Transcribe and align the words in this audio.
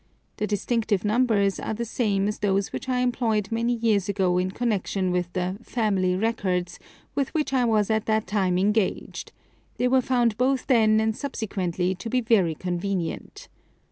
The 0.37 0.47
distinctive 0.47 1.05
numbers 1.05 1.59
are 1.59 1.75
the 1.75 1.85
same 1.85 2.27
as 2.27 2.39
those 2.39 2.73
which 2.73 2.89
I 2.89 3.01
employed 3.01 3.51
many 3.51 3.73
years 3.75 4.09
ago 4.09 4.39
in 4.39 4.49
connection 4.49 5.11
with 5.11 5.31
the 5.33 5.57
"Family 5.61 6.15
Records" 6.15 6.79
with 7.13 7.31
which 7.35 7.53
I 7.53 7.65
was 7.65 7.91
at 7.91 8.07
that 8.07 8.25
time 8.25 8.57
engaged: 8.57 9.31
they 9.77 9.87
were 9.87 10.01
found 10.01 10.39
both 10.39 10.65
then 10.65 10.99
and 10.99 11.15
subsequently 11.15 11.93
to 11.93 12.09
be 12.09 12.19
very 12.19 12.55
con 12.55 12.79
venient. 12.79 13.47